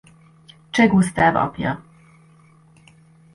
Cseh 0.71 0.87
Gusztáv 0.87 1.35
apja. 1.35 1.83